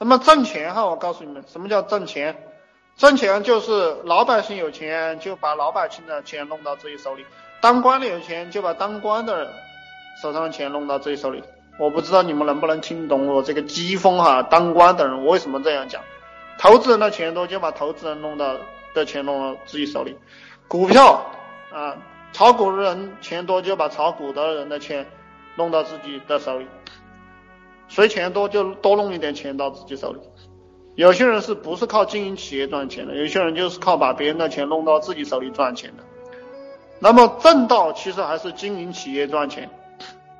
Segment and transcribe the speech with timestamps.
[0.00, 2.36] 那么挣钱哈，我告诉你们，什么叫挣钱？
[2.96, 7.26] 挣钱就是老百姓有钱就把老百姓的钱弄到自己手里，
[7.60, 9.52] 当官的有钱就把当官的
[10.22, 11.42] 手上的钱弄到自己手里。
[11.80, 14.42] 我不知道你们能不能听懂我这个机锋哈？
[14.42, 16.02] 当官的人我为什么这样讲？
[16.58, 18.56] 投资人的钱多就把投资人弄到
[18.94, 20.16] 的钱弄到自己手里，
[20.68, 21.24] 股票
[21.72, 21.96] 啊，
[22.32, 25.06] 炒股的人钱多就把炒股的人的钱
[25.56, 26.66] 弄到自己的手里。
[27.88, 30.20] 谁钱多就多弄一点钱到自己手里。
[30.94, 33.14] 有些人是不是靠经营企业赚钱的？
[33.14, 36.02] 有些人就是靠把别人的钱弄到自己手里赚钱的。
[37.00, 39.70] 那么正道其实还是经营企业赚钱。